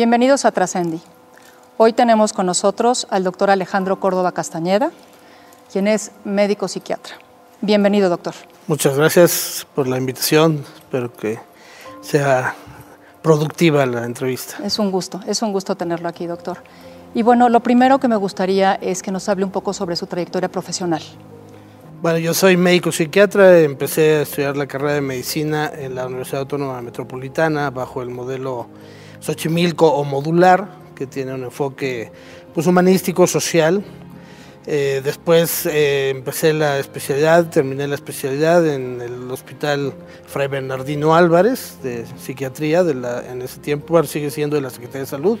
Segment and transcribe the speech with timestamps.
[0.00, 0.98] Bienvenidos a Trascendi.
[1.76, 4.92] Hoy tenemos con nosotros al doctor Alejandro Córdoba Castañeda,
[5.70, 7.16] quien es médico psiquiatra.
[7.60, 8.32] Bienvenido, doctor.
[8.66, 10.64] Muchas gracias por la invitación.
[10.78, 11.38] Espero que
[12.00, 12.54] sea
[13.20, 14.56] productiva la entrevista.
[14.64, 16.62] Es un gusto, es un gusto tenerlo aquí, doctor.
[17.12, 20.06] Y bueno, lo primero que me gustaría es que nos hable un poco sobre su
[20.06, 21.02] trayectoria profesional.
[22.00, 26.40] Bueno, yo soy médico psiquiatra, empecé a estudiar la carrera de medicina en la Universidad
[26.40, 28.66] Autónoma Metropolitana bajo el modelo
[29.20, 32.10] Xochimilco o modular, que tiene un enfoque
[32.54, 33.84] pues, humanístico, social.
[34.66, 39.94] Eh, después eh, empecé la especialidad, terminé la especialidad en el Hospital
[40.26, 45.00] Fray Bernardino Álvarez de psiquiatría, de la, en ese tiempo sigue siendo de la Secretaría
[45.00, 45.38] de Salud.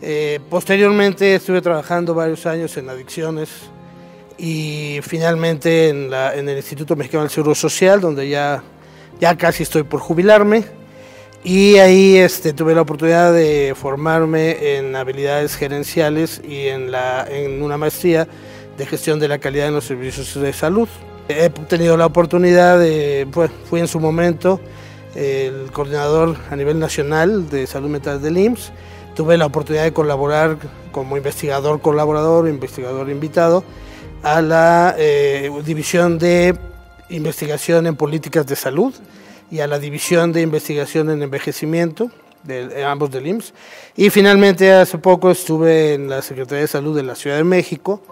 [0.00, 3.48] Eh, posteriormente estuve trabajando varios años en adicciones,
[4.42, 8.62] y finalmente en, el Instituto Mexicano del Seguro Social, donde ya,
[9.20, 10.64] ya casi estoy por jubilarme.
[11.44, 17.62] Y ahí este, tuve la oportunidad de formarme en habilidades gerenciales y en, la, en
[17.62, 18.28] una maestría
[18.78, 20.88] de gestión de la calidad en los servicios de salud.
[21.28, 24.60] He tenido la oportunidad de, pues, fui en su momento
[25.16, 28.72] el coordinador a nivel nacional de salud mental del IMSS.
[29.16, 30.58] Tuve la oportunidad de colaborar
[30.92, 33.64] como investigador colaborador, investigador invitado
[34.22, 36.56] a la eh, División de
[37.08, 38.94] Investigación en Políticas de Salud
[39.50, 42.10] y a la División de Investigación en Envejecimiento,
[42.44, 43.52] de, ambos del IMSS.
[43.96, 48.02] Y finalmente hace poco estuve en la Secretaría de Salud de la Ciudad de México,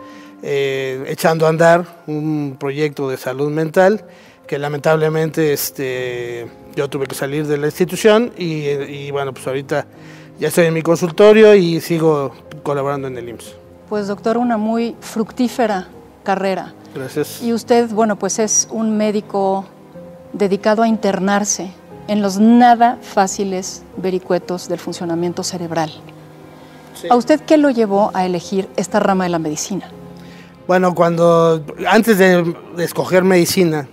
[0.43, 4.05] eh, echando a andar un proyecto de salud mental
[4.47, 9.87] que lamentablemente este, yo tuve que salir de la institución y, y bueno, pues ahorita
[10.41, 13.55] ya estoy en mi consultorio y sigo colaborando en el IMSS.
[13.89, 15.89] Pues doctor, una muy fructífera
[16.23, 16.73] carrera.
[16.95, 17.43] Gracias.
[17.43, 19.67] Y usted, bueno, pues es un médico
[20.33, 21.73] dedicado a internarse
[22.09, 25.93] en los nada fáciles vericuetos del funcionamiento cerebral.
[27.09, 29.91] ¿A usted qué lo llevó a elegir esta rama de la medicina?
[30.67, 33.89] Bueno, cuando antes de, escoger medicina,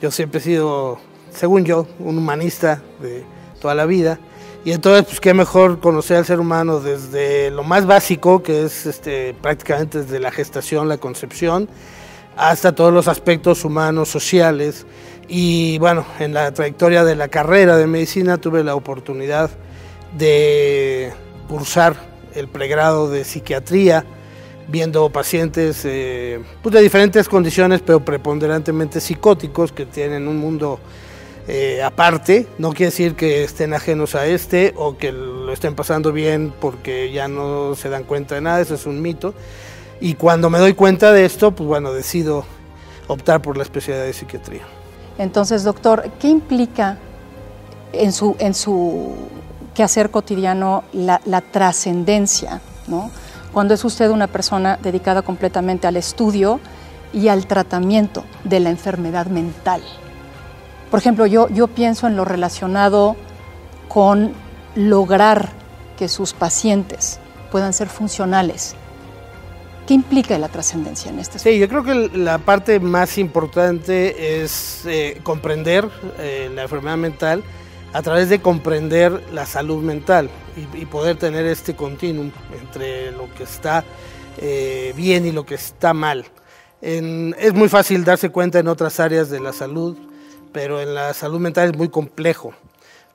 [0.00, 0.98] yo siempre he sido,
[1.32, 3.24] según yo, un humanista de
[3.60, 4.18] toda la vida.
[4.64, 8.86] Y entonces, pues qué mejor conocer al ser humano desde lo más básico, que es
[8.86, 11.68] este, prácticamente desde la gestación, la concepción,
[12.36, 14.86] hasta todos los aspectos humanos, sociales.
[15.28, 19.50] Y bueno, en la trayectoria de la carrera de medicina tuve la oportunidad
[20.16, 21.12] de
[21.48, 21.96] cursar
[22.34, 24.04] el pregrado de psiquiatría,
[24.68, 30.80] viendo pacientes eh, pues de diferentes condiciones, pero preponderantemente psicóticos, que tienen un mundo
[31.48, 36.12] eh, aparte, no quiere decir que estén ajenos a este o que lo estén pasando
[36.12, 39.34] bien porque ya no se dan cuenta de nada, eso es un mito.
[40.00, 42.44] Y cuando me doy cuenta de esto, pues bueno, decido
[43.08, 44.81] optar por la especialidad de psiquiatría.
[45.18, 46.98] Entonces, doctor, ¿qué implica
[47.92, 49.14] en su, en su
[49.74, 52.60] quehacer cotidiano la, la trascendencia?
[52.86, 53.10] ¿no?
[53.52, 56.60] Cuando es usted una persona dedicada completamente al estudio
[57.12, 59.82] y al tratamiento de la enfermedad mental.
[60.90, 63.16] Por ejemplo, yo, yo pienso en lo relacionado
[63.88, 64.32] con
[64.74, 65.50] lograr
[65.96, 68.74] que sus pacientes puedan ser funcionales.
[69.86, 74.86] ¿Qué implica la trascendencia en este Sí, yo creo que la parte más importante es
[74.86, 75.88] eh, comprender
[76.18, 77.42] eh, la enfermedad mental
[77.92, 80.30] a través de comprender la salud mental
[80.74, 83.84] y, poder tener este continuum entre lo que está
[84.38, 86.24] eh, bien y lo que está mal.
[86.80, 89.96] es muy fácil darse cuenta en otras áreas de la salud,
[90.52, 92.54] pero en la salud mental es muy complejo,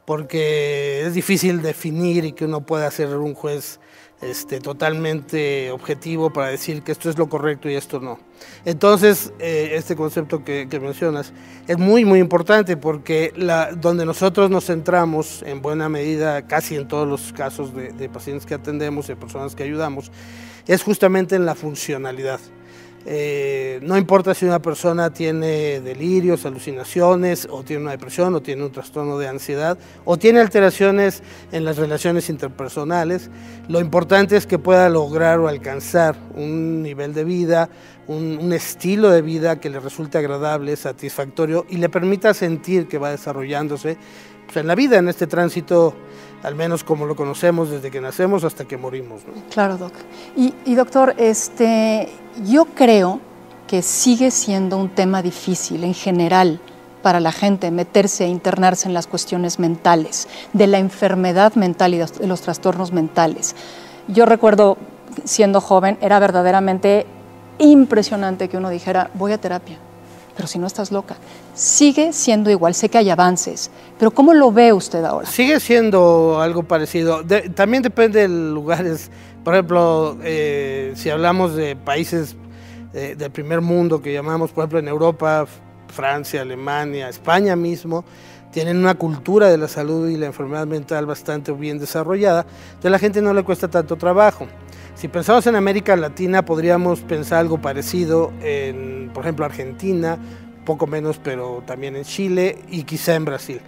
[0.06, 3.80] porque es difícil definir y que uno pueda ser un juez
[4.22, 8.20] este, totalmente objetivo para decir que esto es lo correcto y esto no.
[8.66, 11.34] Entonces, eh, este concepto que, mencionas
[11.68, 13.34] es muy, muy importante porque
[13.80, 18.46] donde nosotros nos centramos en buena medida, casi en todos los casos de, de pacientes
[18.46, 20.12] que atendemos, de personas que ayudamos,
[20.68, 22.40] es justamente en la funcionalidad.
[23.10, 28.66] Eh, no importa si una persona tiene delirios, alucinaciones, o tiene una depresión, o tiene
[28.66, 31.24] un trastorno de ansiedad, o tiene alteraciones
[31.54, 33.30] en las relaciones interpersonales,
[33.70, 37.70] lo importante es que pueda lograr o alcanzar un nivel de vida,
[38.08, 43.12] un, estilo de vida que le resulte agradable, satisfactorio y le permita sentir que va
[43.12, 43.98] desarrollándose
[44.46, 45.96] pues, en la vida, en este tránsito
[46.44, 49.22] al menos como lo conocemos desde que nacemos hasta que morimos.
[49.50, 49.94] Claro, doc.
[50.36, 52.10] Y, y, doctor, este,
[52.46, 53.20] yo creo
[53.68, 56.60] que sigue siendo un tema difícil en general
[57.02, 61.98] para la gente meterse e internarse en las cuestiones mentales, de la enfermedad mental y
[61.98, 63.56] de los trastornos mentales.
[64.08, 64.78] Yo recuerdo,
[65.24, 67.06] siendo joven, era verdaderamente
[67.60, 69.78] impresionante que uno dijera, voy a terapia.
[70.38, 71.18] Pero si no estás loca.
[71.56, 75.28] Sigue siendo igual, sé que hay avances, pero ¿cómo lo ve usted ahora?
[75.28, 77.26] Sigue siendo algo parecido.
[77.56, 79.10] también depende de lugares.
[79.44, 82.36] Por ejemplo, eh, si hablamos de países
[82.94, 85.48] eh, del primer mundo que llamamos, por ejemplo, en Europa,
[85.88, 88.06] Francia, Alemania, España mismo,
[88.52, 92.90] tienen una cultura de la salud y la enfermedad mental bastante bien desarrollada, entonces a
[92.90, 94.48] la gente no le cuesta tanto trabajo.
[94.98, 100.18] Si pensamos en América Latina, podríamos pensar algo parecido en, por ejemplo, Argentina,
[100.66, 103.62] poco menos, pero también en Chile y quizá en Brasil.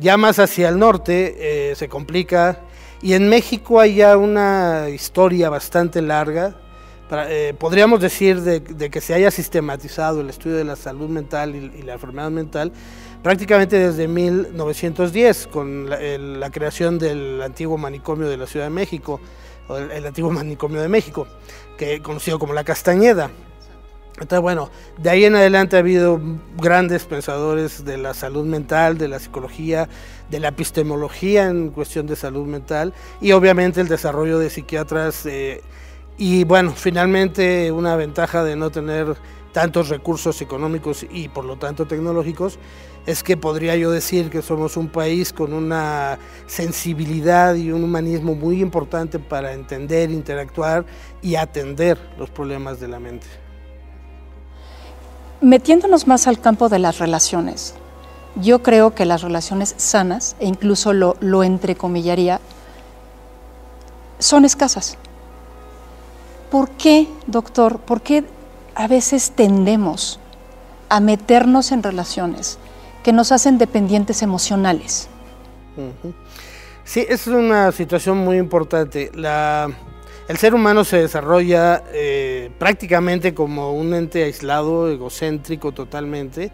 [0.00, 1.36] Ya más hacia el norte
[1.70, 2.58] eh, se complica
[3.00, 6.56] y en México hay ya una historia bastante larga.
[7.28, 8.60] Eh, podríamos decir de,
[8.90, 12.72] que se haya sistematizado el estudio de la salud mental y, la enfermedad mental
[13.22, 19.20] prácticamente desde 1910 con la creación del antiguo manicomio de la Ciudad de México
[19.68, 21.26] el, antiguo manicomio de México,
[21.76, 23.30] que conocido como la Castañeda.
[24.14, 26.20] Entonces, bueno, de ahí en adelante ha habido
[26.56, 29.88] grandes pensadores de la salud mental, de la psicología,
[30.30, 35.26] de la epistemología en cuestión de salud mental y obviamente el desarrollo de psiquiatras.
[35.26, 35.62] Eh,
[36.16, 39.16] y bueno, finalmente una ventaja de no tener
[39.54, 42.58] tantos recursos económicos y por lo tanto tecnológicos
[43.06, 48.34] es que podría yo decir que somos un país con una sensibilidad y un humanismo
[48.34, 50.84] muy importante para entender, interactuar
[51.22, 53.26] y atender los problemas de la mente.
[55.40, 57.74] Metiéndonos más al campo de las relaciones,
[58.34, 62.40] yo creo que las relaciones sanas, e incluso lo, lo entrecomillaría,
[64.18, 64.96] son escasas.
[66.50, 67.78] ¿Por qué, doctor?
[67.78, 68.24] ¿Por qué
[68.74, 70.18] a veces tendemos
[70.88, 72.58] a meternos en relaciones
[73.02, 75.08] que nos hacen dependientes emocionales.
[76.84, 79.10] Sí, es una situación muy importante.
[80.28, 86.50] el ser humano se desarrolla eh, prácticamente como un ente aislado, egocéntrico totalmente.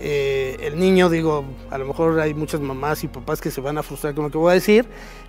[0.00, 3.78] Eh, el niño, digo, a lo mejor hay muchas mamás y papás que se van
[3.78, 4.86] a frustrar con lo que voy a decir,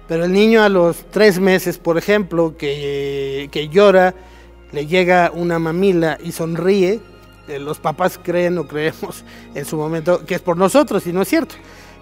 [0.07, 4.16] pero el niño a los tres meses, por ejemplo, que, que llora,
[4.75, 7.00] le llega una mamila y sonríe,
[7.48, 9.24] eh, los papás creen o creemos
[9.56, 11.56] en su momento que es por nosotros y no es cierto.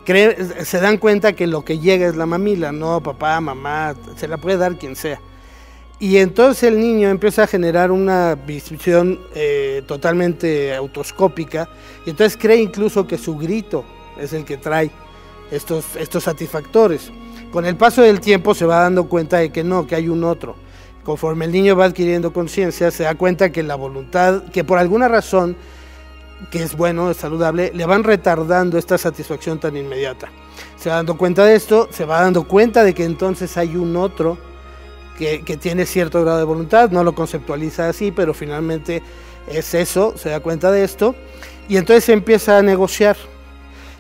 [0.05, 4.37] se dan cuenta que lo que llega es la mamila, no papá, mamá, se la
[4.37, 5.21] puede dar quien sea.
[5.99, 11.69] Y entonces el niño empieza a generar una visión eh, totalmente autoscópica
[12.07, 13.85] y entonces cree incluso que su grito
[14.19, 14.89] es el que trae
[15.51, 17.11] estos, estos satisfactores.
[17.51, 20.23] Con el paso del tiempo se va dando cuenta de que no, que hay un
[20.23, 20.55] otro
[21.03, 25.07] conforme el niño va adquiriendo conciencia, se da cuenta que la voluntad, que por alguna
[25.07, 25.55] razón,
[26.51, 30.29] que es bueno, es saludable, le van retardando esta satisfacción tan inmediata.
[30.77, 33.95] Se va dando cuenta de esto, se va dando cuenta de que entonces hay un
[33.95, 34.37] otro
[35.17, 39.01] que, tiene cierto grado de voluntad, no lo conceptualiza así, pero finalmente
[39.47, 41.15] es eso, se da cuenta de esto,
[41.69, 43.15] y entonces empieza a negociar.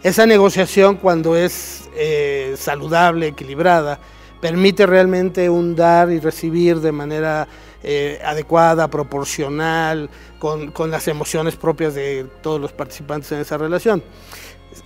[0.01, 3.99] Esa negociación cuando es eh, saludable, equilibrada,
[4.43, 7.47] permite realmente un dar y recibir de manera
[7.81, 14.03] eh, adecuada, proporcional, con, las emociones propias de todos los participantes en esa relación.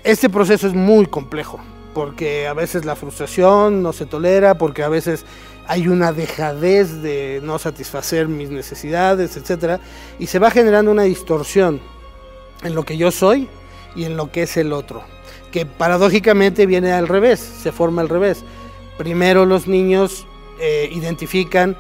[0.03, 1.59] Este proceso es muy complejo,
[1.95, 5.25] porque a veces la frustración no se tolera, porque a veces
[5.65, 9.81] hay una dejadez de no satisfacer mis necesidades, etc.
[10.19, 11.81] Y se va generando una distorsión
[12.61, 13.49] en lo que yo soy
[13.95, 15.01] y en lo que es el otro,
[15.51, 18.43] que paradójicamente viene al revés, se forma al revés
[18.97, 20.25] primero los niños
[20.59, 21.77] eh, identifican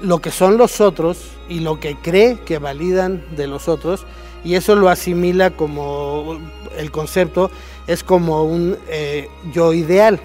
[0.00, 4.06] lo que son los otros y lo que cree que validan de los otros
[4.44, 6.38] y eso lo asimila como
[6.76, 7.50] el concepto
[7.86, 10.20] es como un eh, yo ideal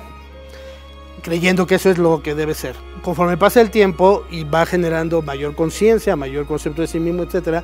[1.21, 2.75] creyendo que eso es lo que debe ser.
[3.01, 7.63] Conforme pasa el tiempo y va generando mayor conciencia mayor concepto de sí mismo etcétera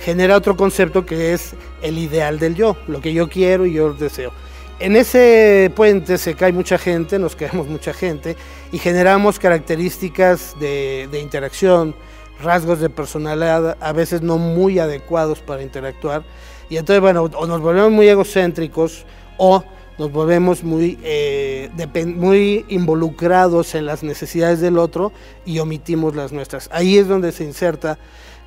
[0.00, 3.92] genera otro concepto que es el ideal del yo lo que yo quiero y yo
[3.92, 4.32] deseo
[4.78, 8.36] en ese puente se cae mucha gente, nos quedamos mucha gente
[8.72, 11.94] y generamos características de, interacción,
[12.42, 16.24] rasgos de personalidad a veces no muy adecuados para interactuar.
[16.68, 19.06] Y entonces, bueno, o nos volvemos muy egocéntricos
[19.38, 19.64] o
[19.98, 21.70] nos volvemos muy, eh,
[22.14, 25.12] muy involucrados en las necesidades del otro
[25.46, 26.68] y omitimos las nuestras.
[26.70, 27.98] Ahí es donde se inserta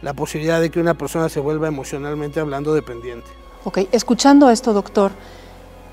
[0.04, 3.28] la posibilidad de que una persona se vuelva emocionalmente hablando dependiente.
[3.64, 5.12] Ok, escuchando esto, doctor,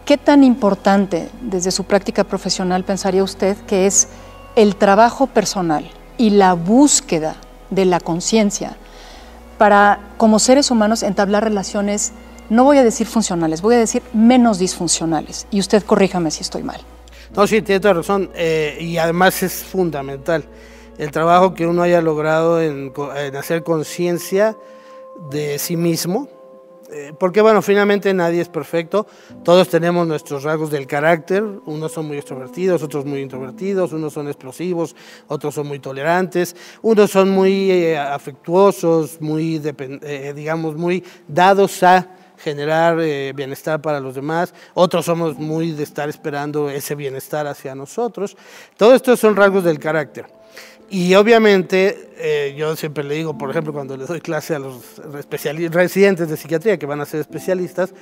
[0.06, 4.06] ¿Qué tan importante desde su práctica profesional pensaría usted que es
[4.54, 7.34] el trabajo personal y la búsqueda
[7.70, 8.76] de la conciencia
[9.58, 12.12] para, como seres humanos, entablar relaciones,
[12.50, 15.48] no voy a decir funcionales, voy a decir menos disfuncionales?
[15.50, 16.80] Y usted corríjame si estoy mal.
[17.34, 18.30] No, sí, tiene toda razón.
[18.36, 20.44] Eh, y además es fundamental
[20.98, 22.92] el trabajo que uno haya logrado en
[23.36, 24.56] hacer conciencia
[25.32, 26.28] de sí mismo
[27.18, 29.06] porque bueno, finalmente nadie es perfecto,
[29.44, 34.28] todos tenemos nuestros rasgos del carácter, unos son muy extrovertidos, otros muy introvertidos, unos son
[34.28, 34.94] explosivos,
[35.28, 42.08] otros son muy tolerantes, unos son muy eh, afectuosos, muy, eh, digamos, muy dados a
[42.38, 42.98] generar
[43.34, 48.36] bienestar para los demás, otros somos muy de estar esperando ese bienestar hacia nosotros,
[48.76, 50.35] todos estos son rasgos del carácter.
[50.88, 55.00] Y obviamente, eh, yo siempre le digo, por ejemplo, cuando le doy clase a los
[55.70, 57.92] residentes de psiquiatría que van a ser especialistas,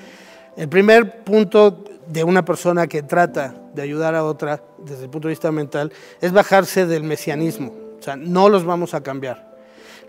[0.57, 5.29] el primer punto de una persona que trata de ayudar a otra desde el punto
[5.29, 7.75] de vista mental es bajarse del mesianismo.
[7.99, 9.54] O sea, no los vamos a cambiar.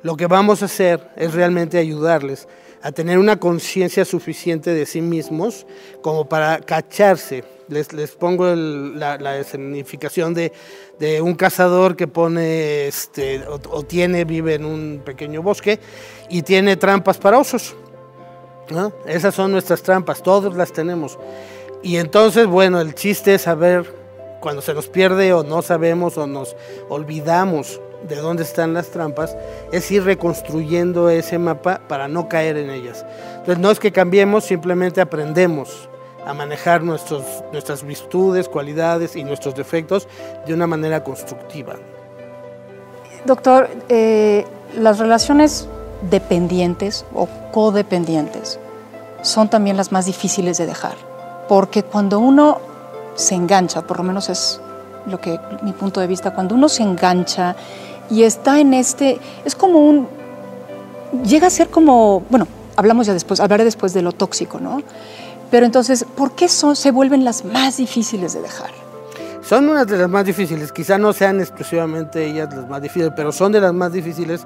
[0.05, 2.47] Lo que vamos a hacer es realmente ayudarles
[2.83, 5.65] a tener una conciencia suficiente de sí mismos
[6.03, 7.43] como para cacharse.
[7.69, 10.53] Les, les pongo la, la, escenificación de,
[10.99, 15.79] de, un cazador que pone, este, o, tiene, vive en un pequeño bosque
[16.29, 17.75] y tiene trampas para osos.
[19.07, 21.17] Esas son nuestras trampas, todos las tenemos.
[21.81, 23.91] Y entonces, bueno, el chiste es saber
[24.39, 26.55] cuando se nos pierde o no sabemos o nos
[26.89, 29.35] olvidamos de dónde están las trampas,
[29.71, 33.05] es ir reconstruyendo ese mapa para no caer en ellas.
[33.37, 35.89] Entonces no es que cambiemos, simplemente aprendemos
[36.25, 40.07] a manejar nuestros, nuestras virtudes, cualidades y nuestros defectos
[40.45, 41.75] de una manera constructiva.
[43.25, 44.45] Doctor, eh,
[44.77, 45.67] las relaciones
[46.09, 48.59] dependientes o codependientes
[49.21, 50.95] son también las más difíciles de dejar,
[51.47, 52.59] porque cuando uno
[53.15, 54.61] se engancha, por lo menos es
[55.07, 57.55] lo que mi punto de vista, cuando uno se engancha
[58.09, 60.07] y está en este, es como un,
[61.25, 64.81] llega a ser como, bueno, hablamos ya después, hablaré después de lo tóxico, ¿no?
[65.51, 68.71] Pero entonces, ¿por qué son, se vuelven las más difíciles de dejar?
[69.41, 73.31] Son unas de las más difíciles, quizá no sean exclusivamente ellas las más difíciles, pero
[73.31, 74.45] son de las más difíciles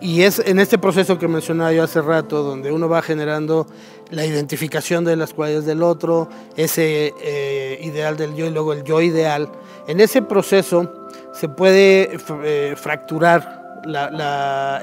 [0.00, 3.66] y es en este proceso que mencionaba yo hace rato, donde uno va generando
[4.10, 8.82] la identificación de las cualidades del otro, ese eh, ideal del yo y luego el
[8.82, 9.50] yo ideal.
[9.86, 10.99] En ese proceso
[11.40, 13.80] se puede eh, fracturar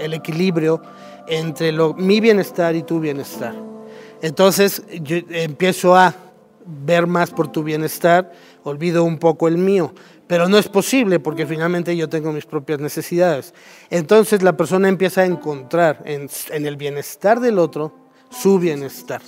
[0.02, 0.82] el equilibrio
[1.28, 3.54] entre mi bienestar y tu bienestar.
[4.24, 6.16] Entonces yo empiezo a
[6.66, 8.32] ver más por tu bienestar,
[8.64, 9.94] olvido un poco el mío,
[10.26, 13.54] pero no es posible porque finalmente yo tengo mis propias necesidades.
[13.92, 17.94] Entonces la persona empieza a encontrar en el bienestar del otro
[18.32, 19.22] su bienestar.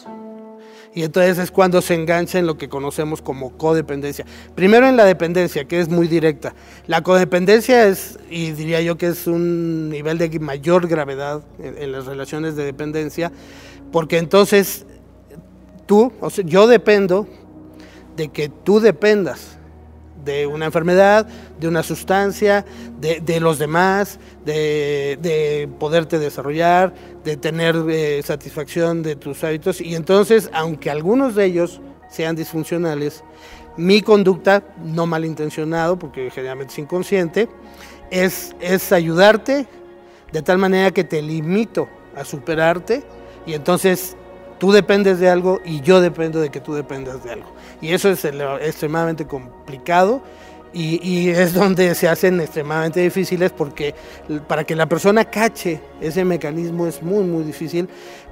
[0.95, 4.25] Y entonces es cuando se engancha en lo que conocemos como codependencia.
[4.55, 6.55] Primero en la dependencia, que es muy directa.
[6.87, 12.07] La codependencia es, y diría yo que es un nivel de mayor gravedad en, las
[12.07, 13.31] relaciones de dependencia,
[13.91, 14.85] porque entonces
[15.85, 17.27] tú, o sea, yo dependo
[18.15, 19.58] de que tú dependas
[20.23, 21.27] de una enfermedad,
[21.59, 22.65] de una sustancia,
[22.99, 29.81] de, los demás, de, poderte desarrollar, de tener eh, satisfacción de tus hábitos.
[29.81, 33.23] Y entonces, aunque algunos de ellos sean disfuncionales,
[33.77, 37.47] mi conducta, no malintencionado, porque generalmente es inconsciente,
[38.11, 39.67] es, es ayudarte
[40.31, 43.03] de tal manera que te limito a superarte
[43.45, 44.15] y entonces
[44.59, 47.51] tú dependes de algo y yo dependo de que tú dependas de algo.
[47.81, 50.21] Y eso es extremadamente complicado
[50.73, 53.95] y, es donde se hacen extremadamente difíciles porque
[54.47, 57.89] para que la persona cache ese mecanismo es muy, muy difícil.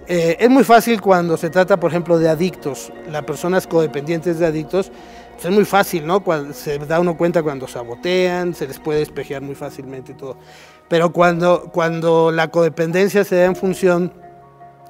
[0.08, 4.46] Eh, es muy fácil cuando se trata, por ejemplo, de adictos, las personas codependientes de
[4.46, 4.92] adictos,
[5.34, 6.24] pues es muy fácil, ¿no?
[6.24, 10.38] Cuando se da uno cuenta cuando sabotean, se les puede despejar muy fácilmente y todo.
[10.88, 14.13] Pero cuando, cuando la codependencia se da en función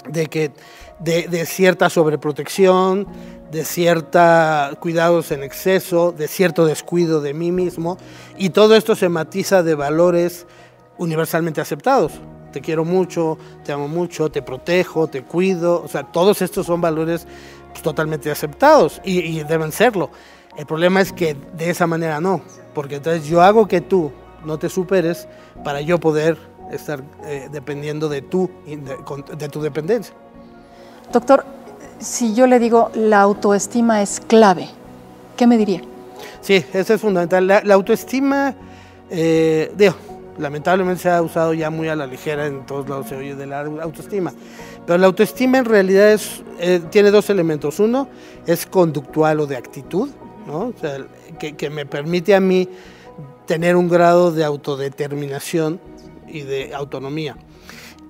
[0.08, 0.52] de que
[1.00, 3.08] de, cierta sobreprotección,
[3.51, 7.98] de cierta cuidados en exceso, de cierto descuido de mí mismo,
[8.38, 10.46] y todo esto se matiza de valores
[10.98, 12.13] universalmente aceptados.
[12.51, 16.82] Te quiero mucho, te amo mucho, te protejo, te cuido, o sea, todos estos son
[16.82, 17.27] valores
[17.72, 20.10] pues, totalmente aceptados y, deben serlo.
[20.58, 22.42] El problema es que de esa manera no,
[22.74, 24.12] porque entonces yo hago que tú
[24.44, 25.27] no te superes
[25.63, 26.38] para yo poder
[26.72, 30.16] estar eh, dependiendo de, tú, de tu dependencia.
[31.12, 31.46] Doctor,
[32.00, 34.68] si yo le digo la autoestima es clave,
[35.36, 35.82] ¿qué me diría?
[36.42, 37.48] Sí, eso es fundamental.
[37.48, 38.56] La, autoestima,
[39.10, 39.96] eh, digo,
[40.38, 43.48] lamentablemente se ha usado ya muy a la ligera, en todos lados se oye de
[43.48, 44.34] la autoestima.
[44.86, 47.80] Pero la autoestima en realidad es, eh, tiene dos elementos.
[47.80, 48.08] Uno
[48.46, 50.10] es conductual o de actitud,
[50.46, 50.74] ¿no?
[51.39, 52.70] que, que me permite a mí
[53.46, 55.80] tener un grado de autodeterminación
[56.27, 57.36] y de autonomía.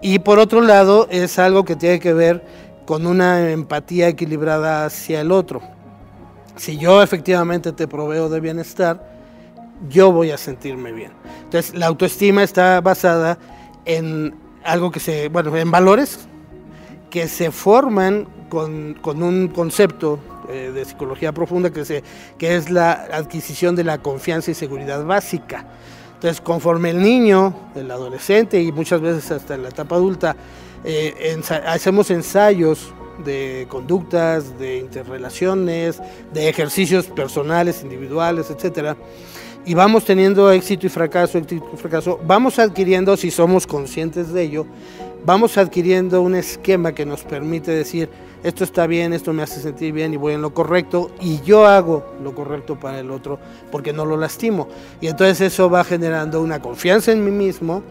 [0.01, 5.20] Y por otro lado es algo que tiene que ver con una empatía equilibrada hacia
[5.20, 5.62] el otro.
[6.56, 9.12] Si yo efectivamente te proveo de bienestar,
[9.89, 11.12] yo voy a sentirme bien.
[11.44, 13.38] Entonces, la autoestima está basada
[13.84, 16.29] en algo que se, bueno, en valores
[17.10, 20.17] que se forman con, un concepto
[20.50, 22.06] eh, de psicología profunda que, se,
[22.38, 25.65] que es la adquisición de la confianza y seguridad básica.
[26.13, 30.38] Entonces, conforme el niño, el adolescente y muchas veces hasta en la etapa adulta,
[30.84, 32.93] eh, hacemos ensayos
[33.24, 36.01] de conductas, de interrelaciones,
[36.34, 38.96] de ejercicios personales, individuales, etcétera,
[39.65, 44.43] y vamos teniendo éxito y fracaso, éxito y fracaso, vamos adquiriendo, si somos conscientes de
[44.43, 44.65] ello,
[45.25, 48.10] vamos adquiriendo un esquema que nos permite decir,
[48.43, 51.65] esto está bien, esto me hace sentir bien y voy en lo correcto y yo
[51.65, 53.39] hago lo correcto para el otro
[53.72, 54.69] porque no lo lastimo.
[55.01, 57.84] Y entonces eso va generando una confianza en mí mismo,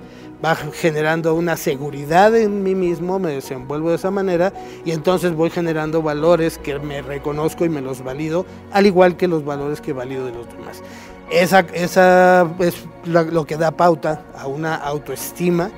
[0.44, 4.52] va generando una seguridad en mí mismo, me desenvuelvo de esa manera
[4.84, 9.28] y entonces voy generando valores que me reconozco y me los valido, al igual que
[9.28, 10.82] los valores que valido de los demás.
[11.30, 15.70] Esa, esa es lo que da pauta a una autoestima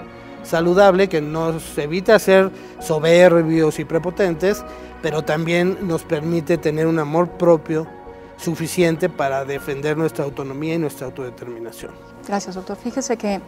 [0.42, 2.50] saludable que nos evita ser
[2.80, 4.64] soberbios y prepotentes,
[5.02, 7.86] pero también nos permite tener un amor propio
[8.36, 11.92] suficiente para defender nuestra autonomía y nuestra autodeterminación.
[12.26, 12.76] Gracias, doctor.
[12.76, 13.40] Fíjese que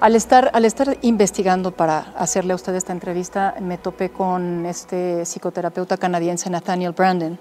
[0.00, 5.24] al estar, al estar investigando para hacerle a usted esta entrevista, me topé con este
[5.24, 7.38] psicoterapeuta canadiense Nathaniel Brandon,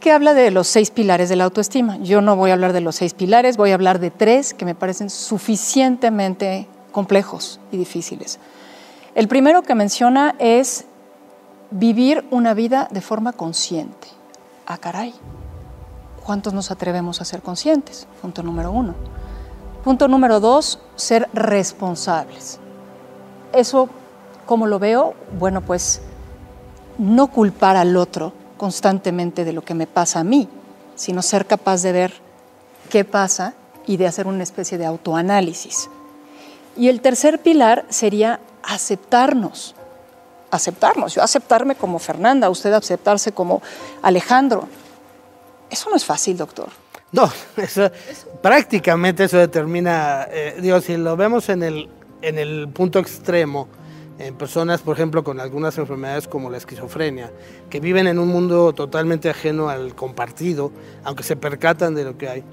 [0.00, 1.96] que habla de los seis pilares de la autoestima.
[1.98, 4.64] Yo no voy a hablar de los seis pilares, voy a hablar de tres que
[4.64, 8.38] me parecen suficientemente complejos y difíciles.
[9.14, 10.86] El primero que menciona es
[11.70, 14.08] vivir una vida de forma consciente.
[14.66, 15.14] Ah, caray.
[16.24, 18.06] ¿Cuántos nos atrevemos a ser conscientes?
[18.20, 18.94] Punto número uno.
[19.84, 22.60] Punto número dos, ser responsables.
[23.52, 23.88] Eso,
[24.46, 25.14] ¿cómo lo veo?
[25.38, 26.00] Bueno, pues
[26.98, 30.48] no culpar al otro constantemente de lo que me pasa a mí,
[30.94, 32.14] sino ser capaz de ver
[32.90, 35.90] qué pasa y de hacer una especie de autoanálisis.
[36.76, 39.74] Y el tercer pilar sería aceptarnos,
[40.52, 43.60] aceptarnos, yo aceptarme como Fernanda, usted aceptarse como
[44.00, 44.68] Alejandro.
[45.70, 46.81] Eso no es fácil, doctor.
[47.12, 47.90] No, eso,
[48.42, 51.88] prácticamente eso determina, eh, digo, si lo vemos en el,
[52.22, 53.68] en el punto extremo,
[54.18, 57.30] en personas, por ejemplo, con algunas enfermedades como la esquizofrenia,
[57.70, 60.70] que viven en un mundo totalmente ajeno al compartido,
[61.04, 62.44] aunque se percatan de lo que hay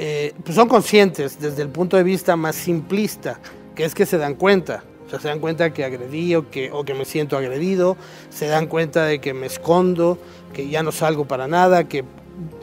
[0.00, 3.40] eh, pues son conscientes desde el punto de vista más simplista,
[3.74, 4.84] que es que se dan cuenta.
[5.04, 7.96] O sea, se dan cuenta que agredí o que, o que me siento agredido,
[8.30, 10.16] se dan cuenta de que me escondo,
[10.52, 12.04] que ya no salgo para nada, que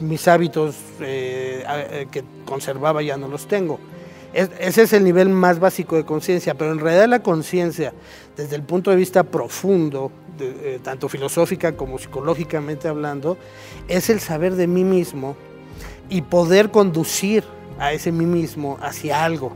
[0.00, 3.78] mis hábitos eh, eh, que conservaba ya no los tengo.
[4.32, 7.92] ese es el nivel más básico de conciencia, pero en realidad la conciencia,
[8.36, 10.10] desde el punto de vista profundo,
[10.82, 13.38] tanto filosófica como psicológicamente hablando,
[13.88, 15.34] es el saber de mí mismo
[16.10, 17.44] y poder conducir
[17.78, 19.52] a ese mí mismo hacia algo.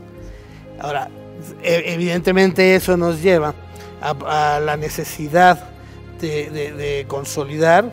[0.79, 1.09] Ahora,
[1.63, 3.53] e, evidentemente eso nos lleva
[4.01, 5.69] a, la necesidad
[6.19, 7.91] de, consolidar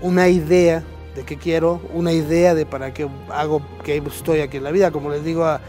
[0.00, 0.82] una idea
[1.18, 4.92] de qué quiero, una idea de para qué hago, que estoy aquí en la vida,
[4.92, 5.60] como les digo a,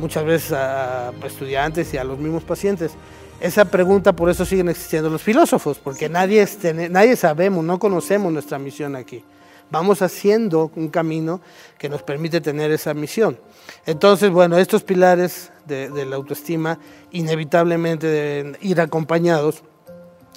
[0.00, 2.92] muchas veces a, estudiantes y a los mismos pacientes.
[3.40, 6.44] Esa pregunta por eso siguen existiendo los filósofos, porque nadie,
[6.90, 9.24] nadie sabemos, no conocemos nuestra misión aquí
[9.70, 11.40] vamos haciendo un camino
[11.78, 13.38] que nos permite tener esa misión.
[13.86, 16.78] Entonces, bueno, estos pilares de, la autoestima
[17.10, 19.62] inevitablemente deben ir acompañados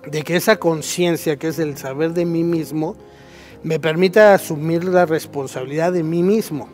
[0.08, 2.96] de que esa conciencia, que es el saber de mí mismo,
[3.66, 6.70] me permita asumir la responsabilidad de mí mismo,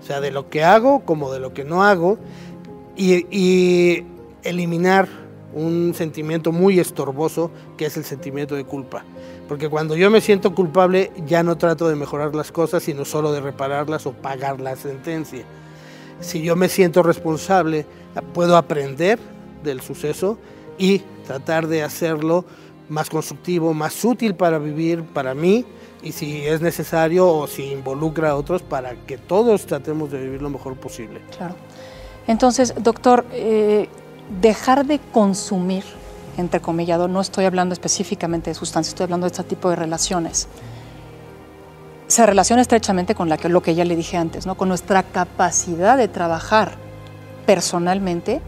[0.00, 2.16] o sea, de lo que hago como de lo que no hago,
[2.96, 4.06] y, y
[4.42, 5.10] eliminar
[5.52, 9.04] un sentimiento muy estorboso que es el sentimiento de culpa.
[9.46, 13.30] Porque cuando yo me siento culpable ya no trato de mejorar las cosas, sino solo
[13.32, 15.44] de repararlas o pagar la sentencia.
[16.20, 17.84] Si yo me siento responsable,
[18.32, 19.18] puedo aprender
[19.62, 20.38] del suceso
[20.78, 22.46] y tratar de hacerlo
[22.88, 25.66] más constructivo, más útil para vivir para mí
[26.02, 30.42] y si es necesario o si involucra a otros para que todos tratemos de vivir
[30.42, 31.20] lo mejor posible.
[31.36, 31.54] Claro.
[32.26, 33.88] Entonces, doctor, eh,
[34.40, 35.84] dejar de consumir
[36.36, 40.48] entrecomillado, no estoy hablando específicamente de sustancias, estoy hablando de este tipo de relaciones.
[42.06, 44.56] Se relaciona estrechamente con la que, lo que ya le dije antes, ¿no?
[44.56, 46.76] con nuestra capacidad de trabajar
[47.46, 48.40] personalmente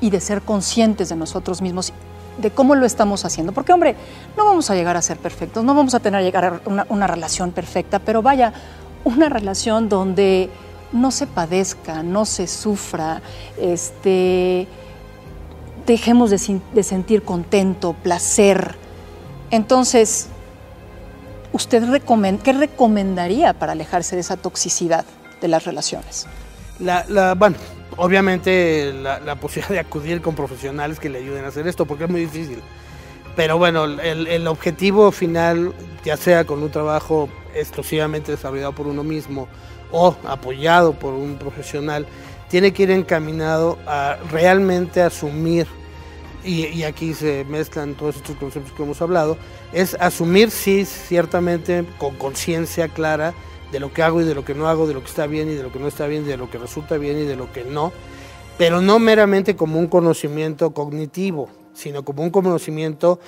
[0.00, 1.92] y de ser conscientes de nosotros mismos,
[2.40, 3.52] de cómo lo estamos haciendo.
[3.52, 3.96] Porque, hombre,
[4.36, 7.52] no vamos a llegar a ser perfectos, no vamos a tener llegar a una, relación
[7.52, 8.52] perfecta, pero vaya,
[9.04, 10.50] una relación donde
[10.92, 13.22] no se padezca, no se sufra,
[13.58, 14.66] este,
[15.86, 18.76] dejemos de, sentir contento, placer.
[19.50, 20.28] Entonces,
[21.52, 21.84] ¿usted
[22.42, 25.04] qué recomendaría para alejarse de esa toxicidad
[25.40, 26.26] de las relaciones?
[26.78, 27.56] La, bueno,
[28.00, 32.10] obviamente la, posibilidad de acudir con profesionales que le ayuden a hacer esto, porque es
[32.10, 32.60] muy difícil.
[33.36, 39.48] Pero bueno, el, objetivo final, ya sea con un trabajo exclusivamente desarrollado por uno mismo
[39.92, 42.06] o apoyado por un profesional,
[42.48, 45.66] tiene que ir encaminado a realmente asumir,
[46.42, 49.36] y, aquí se mezclan todos estos conceptos que hemos hablado,
[49.74, 53.34] es asumir, sí, ciertamente con conciencia clara
[53.72, 55.50] de lo que hago y de lo que no hago, de lo que está bien
[55.50, 57.52] y de lo que no está bien, de lo que resulta bien y de lo
[57.52, 57.92] que no,
[58.58, 63.20] pero no meramente como un conocimiento cognitivo, sino como un conocimiento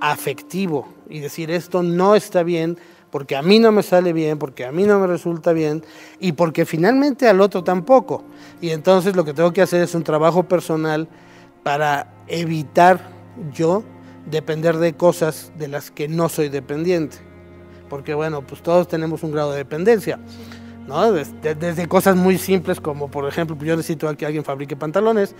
[0.00, 2.78] afectivo y decir esto no está bien
[3.10, 5.82] porque a mí no me sale bien, porque a mí no me resulta bien
[6.20, 8.22] y porque finalmente al otro tampoco.
[8.60, 11.08] Y entonces lo que tengo que hacer es un trabajo personal
[11.62, 13.10] para evitar
[13.52, 13.82] yo
[14.30, 17.29] depender de cosas de las que no soy dependiente.
[17.90, 20.18] Porque bueno, pues todos tenemos un grado de dependencia.
[20.86, 21.12] ¿no?
[21.12, 25.34] Desde, cosas muy simples como por ejemplo, pues yo necesito que alguien fabrique pantalones,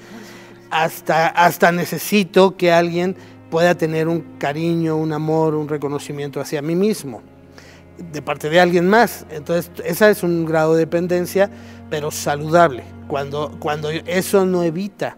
[0.71, 3.17] hasta, hasta necesito que alguien
[3.51, 7.23] pueda tener un cariño, un amor, un reconocimiento hacia mí mismo
[8.13, 9.27] de parte de alguien más.
[9.31, 11.51] Entonces, esa es un grado de dependencia,
[11.89, 15.17] pero saludable, cuando, cuando eso no evita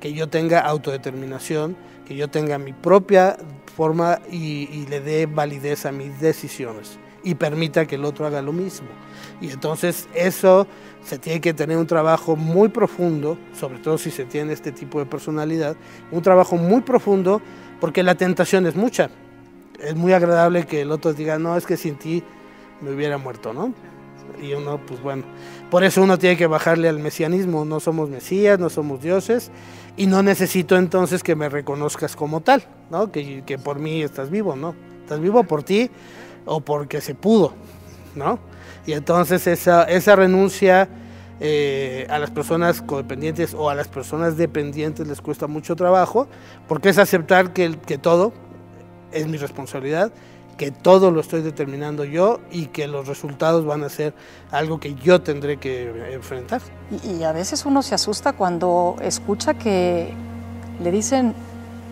[0.00, 3.36] que yo tenga autodeterminación, que yo tenga mi propia
[3.76, 8.42] forma y, y, le dé validez a mis decisiones y permita que el otro haga
[8.42, 8.88] lo mismo.
[9.40, 10.66] Y entonces eso
[11.02, 14.98] se tiene que tener un trabajo muy profundo, sobre todo si se tiene este tipo
[14.98, 15.76] de personalidad,
[16.12, 17.40] un trabajo muy profundo
[17.80, 19.10] porque la tentación es mucha
[19.84, 22.22] es muy agradable que el otro diga, no, es que sin ti
[22.80, 23.72] me hubiera muerto, ¿no?
[24.42, 25.24] Y uno, pues bueno,
[25.70, 29.50] por eso uno tiene que bajarle al mesianismo, no somos mesías, no somos dioses,
[29.96, 33.12] y no necesito entonces que me reconozcas como tal, ¿no?
[33.12, 34.74] Que, que por mí estás vivo, ¿no?
[35.02, 35.90] Estás vivo por ti
[36.44, 37.52] o porque se pudo,
[38.14, 38.38] ¿no?
[38.86, 40.88] Y entonces esa, esa renuncia
[41.40, 46.28] eh, a las personas codependientes o a las personas dependientes les cuesta mucho trabajo,
[46.68, 48.32] porque es aceptar que, que todo,
[49.12, 50.12] es mi responsabilidad,
[50.56, 54.14] que todo lo estoy determinando yo y que los resultados van a ser
[54.50, 56.60] algo que yo tendré que enfrentar.
[57.04, 60.12] Y, a veces uno se asusta cuando escucha que
[60.82, 61.34] le dicen,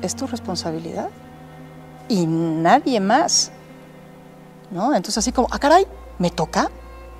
[0.02, 1.10] es tu responsabilidad
[2.08, 3.52] y nadie más.
[4.70, 4.94] ¿No?
[4.94, 5.86] Entonces así como, ah, caray,
[6.18, 6.70] ¿me toca?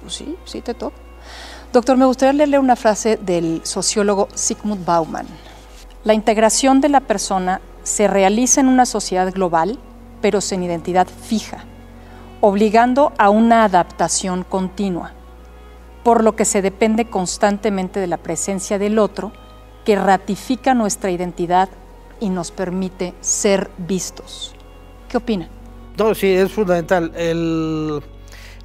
[0.00, 0.96] Pues sí, sí te toca.
[1.72, 5.26] Doctor, me gustaría leerle una frase del sociólogo Sigmund Bauman.
[6.04, 9.78] La integración de la persona se realiza en una sociedad global
[10.22, 11.64] pero sin identidad fija,
[12.40, 15.12] obligando a una adaptación continua,
[16.02, 19.32] por lo que se depende constantemente de la presencia del otro
[19.84, 21.68] que ratifica nuestra identidad
[22.20, 24.54] y nos permite ser vistos.
[25.08, 25.48] ¿Qué opina?
[25.98, 27.12] No, sí, es fundamental.
[27.16, 28.02] El,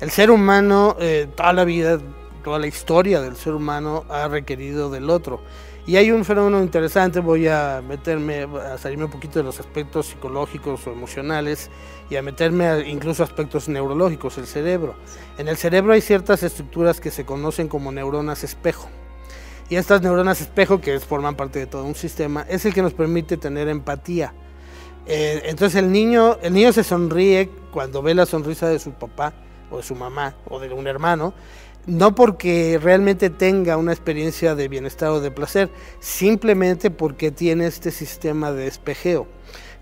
[0.09, 1.99] ser humano, eh, toda la vida,
[2.43, 5.41] toda la historia del ser humano ha requerido del otro.
[5.87, 10.07] Y hay un fenómeno interesante, voy a meterme, a salirme un poquito de los aspectos
[10.07, 11.71] psicológicos o emocionales
[12.09, 14.95] y a meterme a incluso aspectos neurológicos, el cerebro.
[15.37, 18.89] En el cerebro hay ciertas estructuras que se conocen como neuronas espejo.
[19.69, 22.93] Y estas neuronas espejo, que forman parte de todo un sistema, es el que nos
[22.93, 24.33] permite tener empatía.
[25.05, 29.33] Eh, entonces el niño, el niño se sonríe cuando ve la sonrisa de su papá
[29.71, 31.33] o de su mamá o de un hermano
[31.87, 37.91] no porque realmente tenga una experiencia de bienestar o de placer, simplemente porque tiene este
[37.91, 39.27] sistema de espejeo.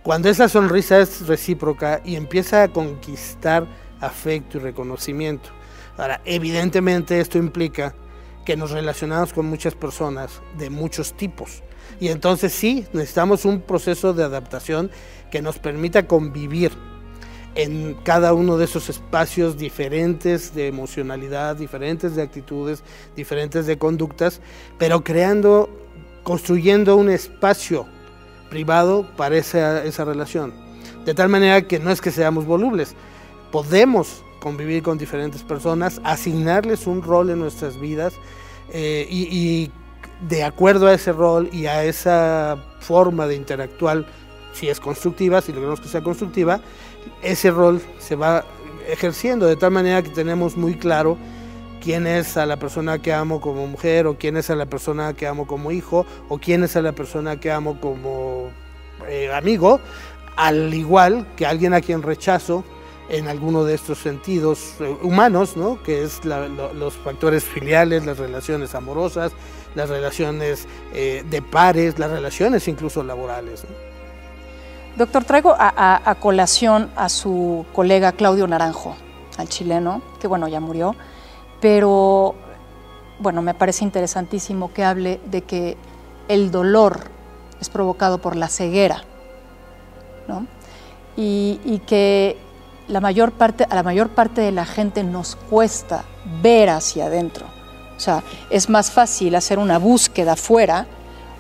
[0.04, 3.66] Cuando esa sonrisa es recíproca y empieza a conquistar
[4.00, 5.50] afecto y reconocimiento.
[5.98, 7.96] Ahora, evidentemente esto implica
[8.46, 11.64] que nos relacionamos con muchas personas de muchos tipos.
[12.00, 14.92] Y entonces sí, necesitamos un proceso de adaptación
[15.32, 16.72] que nos permita convivir
[17.56, 22.84] en cada uno de esos espacios diferentes de emocionalidad, diferentes de actitudes,
[23.16, 24.42] diferentes de conductas,
[24.78, 25.70] pero creando,
[26.24, 27.86] construyendo un espacio
[28.50, 30.54] privado para esa, esa relación.
[31.06, 32.94] De tal manera que no es que seamos volubles,
[33.52, 38.14] podemos convivir con diferentes personas, asignarles un rol en nuestras vidas
[38.72, 39.72] eh, y, y
[40.28, 44.06] de acuerdo a ese rol y a esa forma de interactuar,
[44.54, 46.62] si es constructiva, si logramos que sea constructiva,
[47.22, 48.46] ese rol se va
[48.88, 51.18] ejerciendo de tal manera que tenemos muy claro
[51.82, 55.14] quién es a la persona que amo como mujer o quién es a la persona
[55.14, 58.50] que amo como hijo o quién es a la persona que amo como
[59.08, 59.80] eh, amigo,
[60.36, 62.64] al igual que alguien a quien rechazo
[63.10, 65.82] en alguno de estos sentidos eh, humanos, ¿no?
[65.84, 69.32] que es los factores filiales, las relaciones amorosas,
[69.76, 73.64] las relaciones eh, de pares, las relaciones incluso laborales.
[74.98, 78.96] Doctor, traigo a, colación a su colega Claudio Naranjo,
[79.38, 80.96] al chileno, que bueno, ya murió,
[81.60, 82.36] pero
[83.20, 85.76] bueno, me parece interesantísimo que hable de que
[86.30, 87.10] el dolor
[87.60, 89.04] es provocado por la ceguera,
[90.30, 90.48] ¿no?
[91.18, 92.38] y, que
[92.88, 96.04] la mayor parte, a la mayor parte de la gente nos cuesta
[96.42, 97.46] ver hacia adentro.
[97.98, 100.86] O sea, es más fácil hacer una búsqueda afuera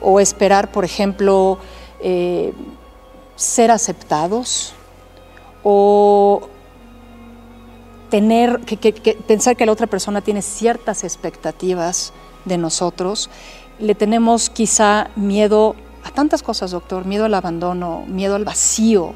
[0.01, 1.57] o esperar, por ejemplo,
[2.01, 2.53] eh,
[3.35, 4.73] ser aceptados
[5.63, 6.47] o
[8.09, 8.93] tener que,
[9.27, 12.13] pensar que la otra persona tiene ciertas expectativas
[12.45, 13.29] de nosotros.
[13.79, 19.13] Le tenemos quizá miedo a tantas cosas, doctor, miedo al abandono, miedo al vacío.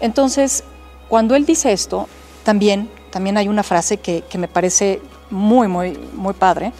[0.00, 0.62] Entonces,
[1.08, 2.06] cuando él dice esto,
[2.44, 5.00] también, también hay una frase que, que me parece
[5.30, 6.72] muy, muy, muy padre.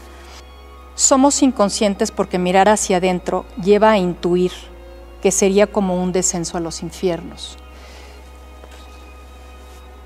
[0.95, 4.53] Somos inconscientes porque mirar hacia adentro lleva a intuir
[5.23, 7.57] que sería como un descenso a los infiernos.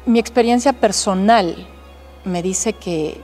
[0.05, 1.67] Mi experiencia personal
[2.25, 3.21] me dice que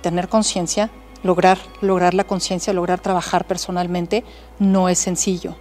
[0.00, 0.90] tener conciencia,
[1.22, 4.24] lograr, lograr la conciencia, lograr trabajar personalmente,
[4.58, 5.54] no es sencillo,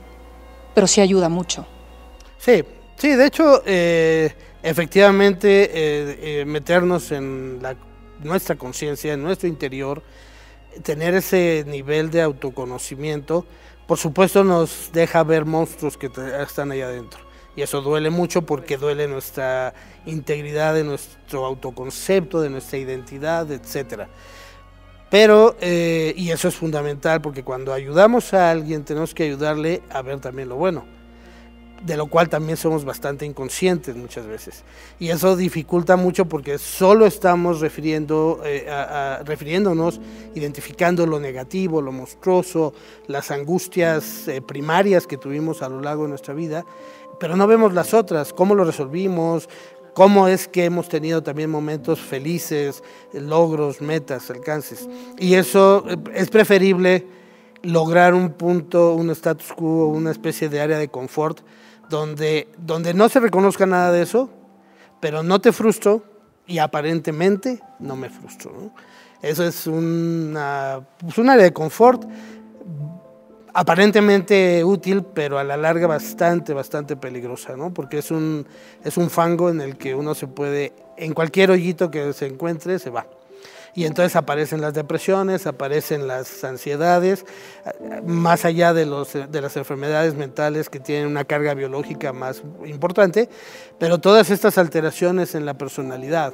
[0.73, 1.67] pero sí ayuda mucho.
[2.37, 2.63] Sí,
[2.97, 7.61] sí, de hecho, eh, efectivamente, eh, eh, meternos en
[8.23, 10.01] nuestra conciencia, en nuestro interior,
[10.81, 13.45] tener ese nivel de autoconocimiento,
[13.87, 16.09] por supuesto nos deja ver monstruos que
[16.41, 17.19] están ahí adentro.
[17.55, 19.73] Y eso duele mucho porque duele nuestra
[20.05, 24.07] integridad, de nuestro autoconcepto, de nuestra identidad, etc.
[25.11, 30.01] Pero, eh, y eso es fundamental porque cuando ayudamos a alguien tenemos que ayudarle a
[30.01, 30.92] ver también lo bueno
[31.85, 34.63] de lo cual también somos bastante inconscientes muchas veces.
[34.99, 38.65] Y eso dificulta mucho porque solo estamos refiriendo, eh,
[39.25, 39.99] refiriéndonos,
[40.33, 42.73] identificando lo negativo, lo monstruoso,
[43.07, 46.65] las angustias eh, primarias que tuvimos a lo largo de nuestra vida,
[47.19, 49.49] pero no vemos las otras, cómo lo resolvimos,
[49.93, 52.81] cómo es que hemos tenido también momentos felices,
[53.13, 54.87] logros, metas, alcances.
[55.19, 57.05] Y eso eh, es preferible
[57.61, 61.39] lograr un punto, un status quo, una especie de área de confort,
[61.93, 64.27] donde, donde no se reconozca nada de eso,
[64.99, 66.01] pero no te frustro
[66.47, 68.71] y aparentemente no me frustro.
[69.21, 72.03] Eso es una, pues un área de confort
[73.53, 77.71] aparentemente útil, pero a la larga bastante, bastante peligrosa, ¿no?
[77.71, 78.47] porque es un,
[78.83, 82.79] es un fango en el que uno se puede, en cualquier hoyito que se encuentre,
[82.79, 83.05] se va
[83.75, 87.25] y entonces aparecen las depresiones, aparecen las ansiedades,
[88.05, 93.29] más allá de, los, de las enfermedades mentales que tienen una carga biológica más importante,
[93.79, 96.33] pero todas estas alteraciones en la personalidad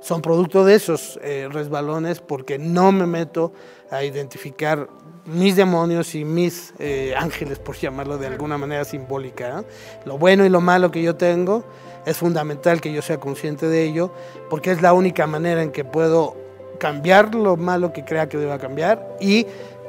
[0.00, 3.52] son producto de esos eh, resbalones porque no me meto
[3.90, 4.88] a identificar
[5.24, 9.64] mis demonios y mis eh, ángeles, por llamarlo de alguna manera simbólica.
[10.04, 11.64] Lo bueno y lo malo que yo tengo,
[12.06, 14.12] es fundamental que yo sea consciente de ello,
[14.48, 16.47] porque es la única manera en que puedo
[16.78, 19.46] cambiar lo malo que crea que deba cambiar y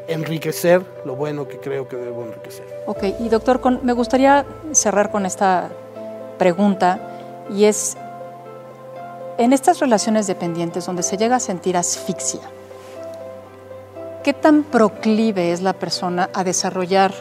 [0.08, 2.65] enriquecer lo bueno que creo que debo enriquecer.
[2.88, 5.69] Ok, y doctor, me gustaría cerrar con esta
[6.38, 6.99] pregunta
[7.56, 7.95] y es,
[9.38, 12.41] en estas relaciones dependientes donde se llega a sentir asfixia,
[14.23, 17.13] ¿qué tan proclive es la persona a desarrollar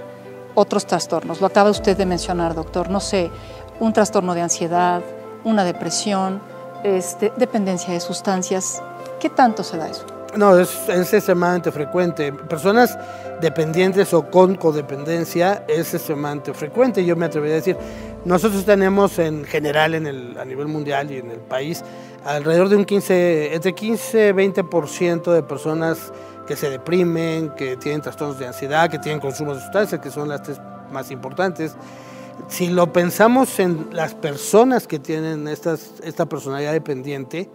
[0.55, 1.41] otros trastornos?
[1.41, 3.31] Lo acaba usted de mencionar, doctor, no sé,
[3.81, 5.03] un trastorno de ansiedad,
[5.45, 6.41] una depresión,
[6.85, 8.83] este, dependencia de sustancias.
[9.21, 10.05] ¿Qué tanto se da eso?
[10.37, 12.33] No, es, es extremadamente frecuente.
[12.33, 12.97] Personas
[13.41, 17.05] dependientes o con codependencia es extremadamente frecuente.
[17.05, 17.77] Yo me atrevería a decir,
[18.25, 21.83] nosotros tenemos en general en el, a nivel mundial y en el país
[22.25, 26.13] alrededor de un 15, entre 15 y 20% de personas
[26.47, 30.29] que se deprimen, que tienen trastornos de ansiedad, que tienen consumo de sustancias, que son
[30.29, 31.75] las tres más importantes.
[32.47, 37.51] Si lo pensamos en las personas que tienen esta personalidad dependiente,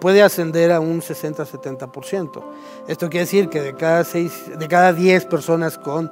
[0.00, 2.42] puede ascender a un 60-70%.
[2.88, 6.10] Esto quiere decir que de cada, seis, de cada 10 personas con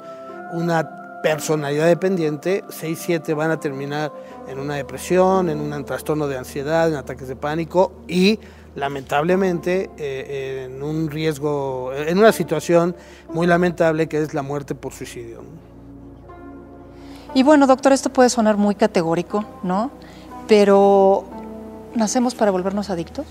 [0.53, 4.13] una personalidad dependiente, 6-7 van a terminar
[4.49, 8.41] en una depresión, en un trastorno de ansiedad, en ataques de pánico y
[8.75, 12.97] lamentablemente eh, en un riesgo, en una situación
[13.33, 15.43] muy lamentable que es la muerte por suicidio.
[17.35, 19.91] Y bueno, doctor, esto puede sonar muy categórico, ¿no?
[20.49, 21.25] Pero
[21.95, 23.27] ¿nacemos para volvernos adictos?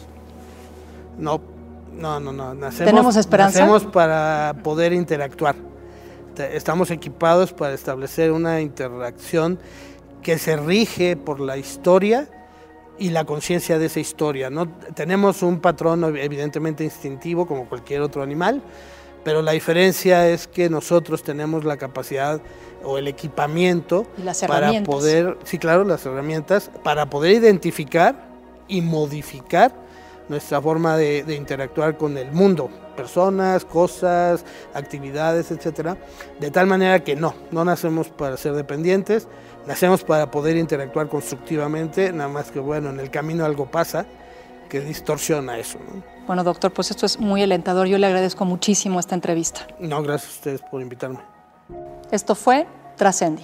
[1.18, 1.42] No,
[1.94, 2.54] no, no, no.
[2.54, 3.60] Nacemos, ¿Tenemos esperanza?
[3.60, 5.56] Nacemos para poder interactuar.
[6.38, 9.60] Estamos equipados para establecer una interacción
[10.24, 12.28] que se rige por la historia
[12.98, 14.50] y la conciencia de esa historia.
[14.50, 14.68] ¿no?
[14.96, 18.62] Tenemos un patrón evidentemente instintivo como cualquier otro animal,
[19.24, 22.42] pero la diferencia es que nosotros tenemos la capacidad
[22.84, 24.08] o el equipamiento
[24.48, 28.16] para poder, sí claro, las herramientas, para poder identificar
[28.68, 29.74] y modificar
[30.30, 35.98] nuestra forma de, de, interactuar con el mundo, personas, cosas, actividades, etcétera,
[36.40, 39.28] de tal manera que no, no nacemos para ser dependientes,
[39.68, 44.06] nacemos para poder interactuar constructivamente, nada más que bueno, en el camino algo pasa
[44.72, 45.78] que distorsiona eso.
[45.80, 46.02] ¿no?
[46.26, 47.88] Bueno, doctor, pues esto es muy alentador.
[47.88, 49.68] Yo le agradezco muchísimo esta entrevista.
[49.80, 51.20] No, gracias a ustedes por invitarme.
[52.10, 53.44] Esto fue Trascendi.